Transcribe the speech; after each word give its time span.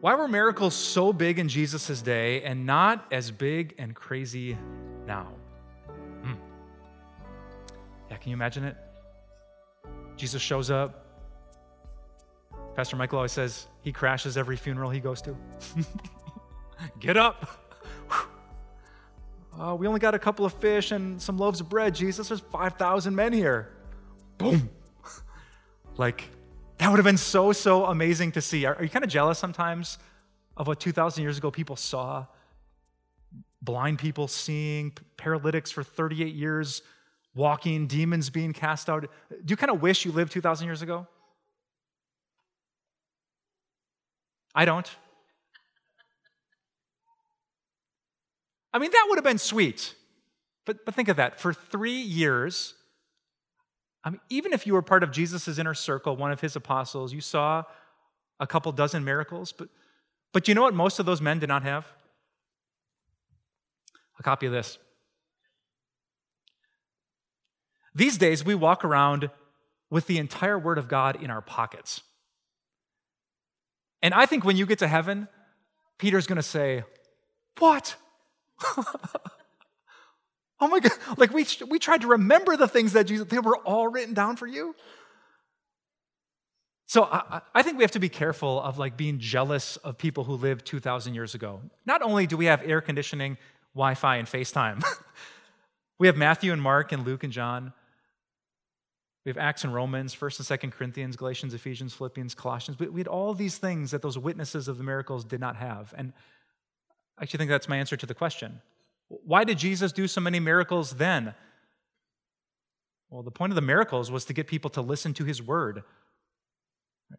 Why 0.00 0.14
were 0.14 0.28
miracles 0.28 0.74
so 0.74 1.12
big 1.12 1.38
in 1.38 1.48
Jesus' 1.48 2.00
day 2.00 2.42
and 2.42 2.64
not 2.64 3.06
as 3.12 3.30
big 3.30 3.74
and 3.78 3.94
crazy 3.94 4.56
now? 5.06 5.28
Hmm. 6.22 6.32
Yeah, 8.10 8.16
can 8.16 8.30
you 8.30 8.34
imagine 8.34 8.64
it? 8.64 8.76
Jesus 10.16 10.40
shows 10.40 10.70
up. 10.70 11.06
Pastor 12.74 12.96
Michael 12.96 13.18
always 13.18 13.32
says 13.32 13.66
he 13.82 13.92
crashes 13.92 14.38
every 14.38 14.56
funeral 14.56 14.90
he 14.90 15.00
goes 15.00 15.20
to. 15.22 15.36
Get 17.00 17.18
up. 17.18 17.60
Uh, 19.58 19.74
we 19.74 19.86
only 19.86 20.00
got 20.00 20.14
a 20.14 20.18
couple 20.18 20.46
of 20.46 20.54
fish 20.54 20.92
and 20.92 21.20
some 21.20 21.36
loaves 21.36 21.60
of 21.60 21.68
bread, 21.68 21.94
Jesus. 21.94 22.28
There's 22.28 22.40
5,000 22.40 23.14
men 23.14 23.32
here. 23.32 23.68
Boom. 24.38 24.70
like, 25.98 26.30
that 26.80 26.90
would 26.90 26.96
have 26.96 27.04
been 27.04 27.18
so, 27.18 27.52
so 27.52 27.84
amazing 27.84 28.32
to 28.32 28.40
see. 28.40 28.64
Are, 28.64 28.74
are 28.74 28.82
you 28.82 28.88
kind 28.88 29.04
of 29.04 29.10
jealous 29.10 29.38
sometimes 29.38 29.98
of 30.56 30.66
what 30.66 30.80
2,000 30.80 31.22
years 31.22 31.36
ago 31.36 31.50
people 31.50 31.76
saw? 31.76 32.24
Blind 33.60 33.98
people 33.98 34.26
seeing, 34.26 34.92
paralytics 35.18 35.70
for 35.70 35.82
38 35.82 36.34
years 36.34 36.80
walking, 37.34 37.86
demons 37.86 38.30
being 38.30 38.54
cast 38.54 38.88
out. 38.88 39.02
Do 39.02 39.52
you 39.52 39.58
kind 39.58 39.70
of 39.70 39.82
wish 39.82 40.06
you 40.06 40.12
lived 40.12 40.32
2,000 40.32 40.66
years 40.66 40.80
ago? 40.80 41.06
I 44.54 44.64
don't. 44.64 44.90
I 48.72 48.78
mean, 48.78 48.90
that 48.90 49.06
would 49.10 49.16
have 49.16 49.24
been 49.24 49.36
sweet. 49.36 49.94
But, 50.64 50.86
but 50.86 50.94
think 50.94 51.08
of 51.08 51.16
that. 51.16 51.38
For 51.38 51.52
three 51.52 52.00
years, 52.00 52.72
I 54.02 54.10
mean, 54.10 54.20
even 54.30 54.52
if 54.52 54.66
you 54.66 54.72
were 54.72 54.82
part 54.82 55.02
of 55.02 55.12
Jesus' 55.12 55.58
inner 55.58 55.74
circle, 55.74 56.16
one 56.16 56.32
of 56.32 56.40
his 56.40 56.56
apostles, 56.56 57.12
you 57.12 57.20
saw 57.20 57.64
a 58.38 58.46
couple 58.46 58.72
dozen 58.72 59.04
miracles, 59.04 59.52
but, 59.52 59.68
but 60.32 60.48
you 60.48 60.54
know 60.54 60.62
what 60.62 60.74
most 60.74 60.98
of 60.98 61.06
those 61.06 61.20
men 61.20 61.38
did 61.38 61.48
not 61.48 61.62
have? 61.62 61.86
A 64.18 64.22
copy 64.22 64.46
of 64.46 64.52
this. 64.52 64.78
These 67.94 68.18
days, 68.18 68.44
we 68.44 68.54
walk 68.54 68.84
around 68.84 69.30
with 69.90 70.06
the 70.06 70.18
entire 70.18 70.58
Word 70.58 70.78
of 70.78 70.88
God 70.88 71.22
in 71.22 71.30
our 71.30 71.42
pockets. 71.42 72.02
And 74.02 74.14
I 74.14 74.24
think 74.26 74.44
when 74.44 74.56
you 74.56 74.64
get 74.64 74.78
to 74.78 74.88
heaven, 74.88 75.28
Peter's 75.98 76.26
going 76.26 76.36
to 76.36 76.42
say, 76.42 76.84
What? 77.58 77.96
oh 80.60 80.68
my 80.68 80.80
God. 80.80 80.92
Like 81.16 81.32
we, 81.32 81.46
we 81.68 81.78
tried 81.78 82.02
to 82.02 82.08
remember 82.08 82.56
the 82.56 82.68
things 82.68 82.92
that 82.92 83.04
Jesus, 83.04 83.26
they 83.28 83.38
were 83.38 83.56
all 83.58 83.88
written 83.88 84.14
down 84.14 84.36
for 84.36 84.46
you. 84.46 84.74
So 86.86 87.04
I, 87.04 87.40
I, 87.54 87.62
think 87.62 87.78
we 87.78 87.84
have 87.84 87.92
to 87.92 88.00
be 88.00 88.08
careful 88.08 88.60
of 88.60 88.78
like 88.78 88.96
being 88.96 89.20
jealous 89.20 89.76
of 89.76 89.96
people 89.96 90.24
who 90.24 90.34
lived 90.34 90.66
2,000 90.66 91.14
years 91.14 91.36
ago. 91.36 91.60
Not 91.86 92.02
only 92.02 92.26
do 92.26 92.36
we 92.36 92.46
have 92.46 92.62
air 92.64 92.80
conditioning, 92.80 93.38
Wi-Fi, 93.74 94.16
and 94.16 94.26
FaceTime, 94.26 94.82
we 96.00 96.08
have 96.08 96.16
Matthew 96.16 96.52
and 96.52 96.60
Mark 96.60 96.90
and 96.90 97.06
Luke 97.06 97.22
and 97.22 97.32
John. 97.32 97.72
We 99.24 99.30
have 99.30 99.38
Acts 99.38 99.62
and 99.62 99.72
Romans, 99.72 100.16
1st 100.16 100.50
and 100.50 100.60
2nd 100.60 100.72
Corinthians, 100.72 101.14
Galatians, 101.14 101.54
Ephesians, 101.54 101.94
Philippians, 101.94 102.34
Colossians. 102.34 102.78
We 102.80 102.88
we 102.88 103.00
had 103.00 103.06
all 103.06 103.34
these 103.34 103.58
things 103.58 103.92
that 103.92 104.02
those 104.02 104.18
witnesses 104.18 104.66
of 104.66 104.76
the 104.76 104.82
miracles 104.82 105.24
did 105.24 105.38
not 105.38 105.54
have. 105.56 105.94
And 105.96 106.12
I 107.18 107.22
actually 107.22 107.38
think 107.38 107.50
that's 107.50 107.68
my 107.68 107.76
answer 107.76 107.96
to 107.96 108.06
the 108.06 108.14
question. 108.14 108.62
Why 109.10 109.42
did 109.42 109.58
Jesus 109.58 109.90
do 109.90 110.06
so 110.06 110.20
many 110.20 110.38
miracles 110.38 110.92
then? 110.92 111.34
Well, 113.10 113.24
the 113.24 113.32
point 113.32 113.50
of 113.50 113.56
the 113.56 113.60
miracles 113.60 114.08
was 114.08 114.24
to 114.26 114.32
get 114.32 114.46
people 114.46 114.70
to 114.70 114.80
listen 114.80 115.12
to 115.14 115.24
his 115.24 115.42
word. 115.42 115.82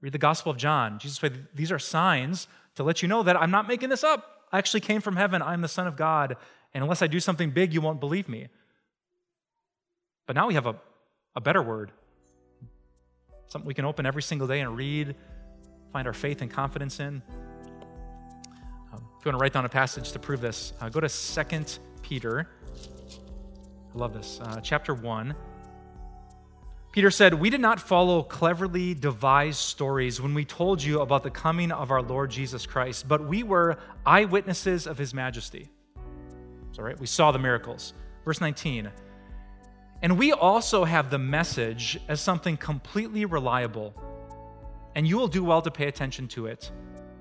Read 0.00 0.12
the 0.12 0.18
Gospel 0.18 0.50
of 0.50 0.58
John. 0.58 0.98
Jesus 0.98 1.18
said, 1.18 1.46
These 1.54 1.70
are 1.70 1.78
signs 1.78 2.48
to 2.74 2.82
let 2.82 3.02
you 3.02 3.08
know 3.08 3.22
that 3.22 3.40
I'm 3.40 3.52
not 3.52 3.68
making 3.68 3.88
this 3.88 4.02
up. 4.02 4.48
I 4.50 4.58
actually 4.58 4.80
came 4.80 5.00
from 5.00 5.14
heaven. 5.14 5.42
I'm 5.42 5.60
the 5.60 5.68
Son 5.68 5.86
of 5.86 5.96
God. 5.96 6.36
And 6.74 6.82
unless 6.82 7.02
I 7.02 7.06
do 7.06 7.20
something 7.20 7.50
big, 7.52 7.72
you 7.72 7.80
won't 7.80 8.00
believe 8.00 8.28
me. 8.28 8.48
But 10.26 10.34
now 10.34 10.48
we 10.48 10.54
have 10.54 10.66
a, 10.66 10.74
a 11.36 11.40
better 11.40 11.62
word, 11.62 11.92
something 13.46 13.66
we 13.66 13.74
can 13.74 13.84
open 13.84 14.06
every 14.06 14.22
single 14.22 14.48
day 14.48 14.58
and 14.58 14.76
read, 14.76 15.14
find 15.92 16.08
our 16.08 16.12
faith 16.12 16.42
and 16.42 16.50
confidence 16.50 16.98
in 16.98 17.22
you 19.26 19.32
want 19.32 19.40
to 19.40 19.42
write 19.42 19.52
down 19.54 19.64
a 19.64 19.68
passage 19.68 20.12
to 20.12 20.20
prove 20.20 20.40
this, 20.40 20.72
uh, 20.80 20.88
go 20.88 21.00
to 21.00 21.08
2 21.08 21.80
Peter. 22.00 22.48
I 23.92 23.98
love 23.98 24.14
this. 24.14 24.38
Uh, 24.40 24.60
chapter 24.62 24.94
1. 24.94 25.34
Peter 26.92 27.10
said, 27.10 27.34
We 27.34 27.50
did 27.50 27.60
not 27.60 27.80
follow 27.80 28.22
cleverly 28.22 28.94
devised 28.94 29.58
stories 29.58 30.20
when 30.20 30.32
we 30.32 30.44
told 30.44 30.80
you 30.80 31.00
about 31.00 31.24
the 31.24 31.30
coming 31.30 31.72
of 31.72 31.90
our 31.90 32.02
Lord 32.02 32.30
Jesus 32.30 32.66
Christ, 32.66 33.08
but 33.08 33.26
we 33.26 33.42
were 33.42 33.78
eyewitnesses 34.06 34.86
of 34.86 34.96
his 34.96 35.12
majesty. 35.12 35.70
All 36.78 36.84
right, 36.84 36.98
we 36.98 37.06
saw 37.06 37.32
the 37.32 37.38
miracles. 37.40 37.94
Verse 38.24 38.40
19. 38.40 38.92
And 40.02 40.16
we 40.16 40.32
also 40.32 40.84
have 40.84 41.10
the 41.10 41.18
message 41.18 41.98
as 42.06 42.20
something 42.20 42.56
completely 42.56 43.24
reliable, 43.24 43.92
and 44.94 45.04
you 45.04 45.16
will 45.16 45.26
do 45.26 45.42
well 45.42 45.62
to 45.62 45.70
pay 45.72 45.88
attention 45.88 46.28
to 46.28 46.46
it 46.46 46.70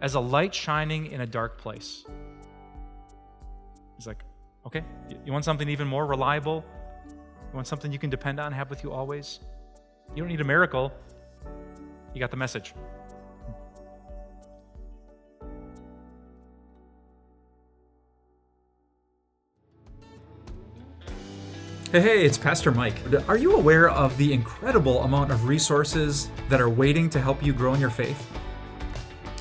as 0.02 0.16
a 0.16 0.20
light 0.20 0.54
shining 0.54 1.08
in 1.08 1.22
a 1.22 1.26
dark 1.26 1.58
place. 1.58 2.06
He's 3.96 4.08
like, 4.08 4.24
okay, 4.66 4.84
you 5.26 5.32
want 5.32 5.46
something 5.46 5.70
even 5.70 5.88
more 5.88 6.06
reliable? 6.06 6.66
You 7.08 7.56
want 7.56 7.68
something 7.68 7.92
you 7.92 8.00
can 8.00 8.10
depend 8.10 8.40
on, 8.40 8.52
have 8.52 8.70
with 8.70 8.84
you 8.84 8.92
always? 8.92 9.40
You 10.14 10.22
don't 10.22 10.28
need 10.28 10.42
a 10.42 10.46
miracle. 10.46 10.92
You 12.14 12.20
got 12.20 12.32
the 12.32 12.38
message. 12.38 12.74
Hey, 21.92 22.02
hey, 22.02 22.26
it's 22.26 22.38
Pastor 22.38 22.72
Mike. 22.72 22.96
Are 23.30 23.38
you 23.38 23.56
aware 23.56 23.90
of 23.90 24.18
the 24.18 24.34
incredible 24.34 25.04
amount 25.04 25.32
of 25.32 25.48
resources 25.48 26.30
that 26.50 26.60
are 26.60 26.70
waiting 26.70 27.10
to 27.12 27.22
help 27.22 27.42
you 27.42 27.54
grow 27.54 27.74
in 27.74 27.80
your 27.80 27.90
faith? 27.90 28.28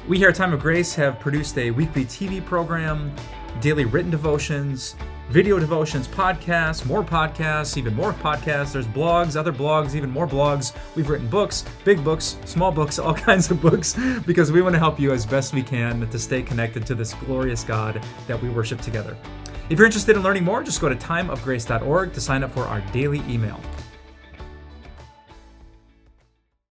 We 0.06 0.19
here 0.19 0.28
at 0.28 0.34
Time 0.34 0.53
of 0.53 0.60
Grace 0.60 0.94
have 0.97 1.19
produced 1.19 1.56
a 1.56 1.70
weekly 1.70 2.04
TV 2.04 2.44
program, 2.44 3.10
daily 3.62 3.87
written 3.87 4.10
devotions, 4.10 4.97
video 5.31 5.59
devotions, 5.59 6.06
podcasts, 6.06 6.84
more 6.84 7.03
podcasts, 7.03 7.78
even 7.78 7.94
more 7.94 8.12
podcasts. 8.12 8.75
There's 8.75 8.87
blogs, 8.87 9.34
other 9.34 9.50
blogs, 9.50 9.94
even 9.94 10.10
more 10.10 10.28
blogs. 10.28 10.75
We've 10.94 11.09
written 11.09 11.26
books, 11.26 11.64
big 11.84 12.04
books, 12.04 12.37
small 12.44 12.70
books, 12.70 12.98
all 13.00 13.14
kinds 13.14 13.50
of 13.50 13.62
books, 13.62 13.98
because 14.26 14.53
we 14.53 14.60
want 14.60 14.75
to 14.75 14.78
help 14.78 15.00
you 15.00 15.10
as 15.10 15.25
best 15.25 15.54
we 15.54 15.62
can 15.62 16.06
to 16.10 16.19
stay 16.19 16.43
connected 16.43 16.84
to 16.84 16.94
this 16.94 17.14
glorious 17.14 17.64
God 17.64 18.04
that 18.26 18.41
we 18.43 18.50
worship 18.50 18.82
together. 18.82 19.16
If 19.70 19.78
you're 19.78 19.87
interested 19.87 20.16
in 20.16 20.22
learning 20.22 20.44
more, 20.44 20.62
just 20.62 20.82
go 20.82 20.91
to 20.91 20.97
timeofgrace.org 20.97 22.12
to 22.12 22.20
sign 22.20 22.44
up 22.44 22.53
for 22.53 22.64
our 22.64 22.82
daily 22.93 23.22
email. 23.26 23.59